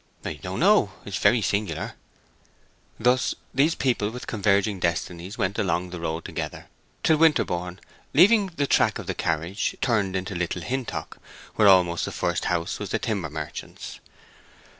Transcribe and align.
"I 0.25 0.33
don't 0.33 0.59
know. 0.61 0.93
It 1.05 1.09
is 1.09 1.19
very 1.19 1.43
singular." 1.43 1.93
Thus 2.99 3.35
these 3.53 3.75
people 3.75 4.09
with 4.09 4.25
converging 4.25 4.79
destinies 4.79 5.37
went 5.37 5.59
along 5.59 5.91
the 5.91 5.99
road 5.99 6.25
together, 6.25 6.69
till 7.03 7.17
Winterborne, 7.17 7.79
leaving 8.11 8.47
the 8.55 8.65
track 8.65 8.97
of 8.97 9.05
the 9.05 9.13
carriage, 9.13 9.75
turned 9.79 10.15
into 10.15 10.33
Little 10.33 10.63
Hintock, 10.63 11.19
where 11.53 11.67
almost 11.67 12.05
the 12.05 12.11
first 12.11 12.45
house 12.45 12.79
was 12.79 12.89
the 12.89 12.97
timber 12.97 13.29
merchant's. 13.29 13.99